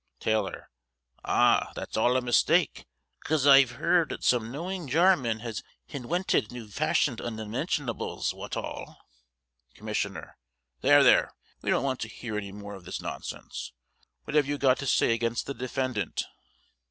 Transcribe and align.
Tailor: 0.19 0.71
Ah! 1.23 1.73
that's 1.75 1.95
all 1.95 2.17
a 2.17 2.23
mistake, 2.23 2.87
'cause 3.23 3.45
I've 3.45 3.73
heerd 3.73 4.09
that 4.09 4.23
some 4.23 4.51
knowing 4.51 4.87
Jarman 4.87 5.41
has 5.41 5.61
hinwented 5.85 6.51
new 6.51 6.67
fashioned 6.69 7.19
unmentionables, 7.21 8.33
wot 8.33 8.57
all 8.57 8.97
Commissioner: 9.75 10.39
There, 10.79 11.03
there, 11.03 11.35
we 11.61 11.69
don't 11.69 11.83
want 11.83 11.99
to 11.99 12.07
hear 12.07 12.35
any 12.35 12.51
more 12.51 12.73
of 12.73 12.85
this 12.85 12.99
nonsense. 12.99 13.73
What 14.23 14.33
have 14.33 14.47
you 14.47 14.57
got 14.57 14.79
to 14.79 14.87
say 14.87 15.13
against 15.13 15.45
the 15.45 15.53
defendant? 15.53 16.23